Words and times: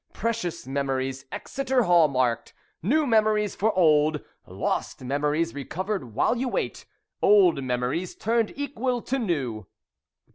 Precious 0.13 0.65
Memories 0.65 1.25
(Exeter 1.31 1.83
Hall 1.83 2.07
marked). 2.07 2.53
New 2.81 3.05
Memories 3.05 3.53
for 3.55 3.71
Old! 3.77 4.19
Lost 4.47 5.03
Memories 5.03 5.53
Recovered 5.53 6.15
while 6.15 6.35
you 6.35 6.47
wait. 6.49 6.85
Old 7.21 7.63
Memories 7.63 8.15
Turned 8.15 8.51
equal 8.55 9.03
to 9.03 9.19
New. 9.19 9.67